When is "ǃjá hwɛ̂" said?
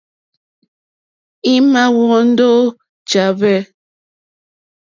3.05-3.59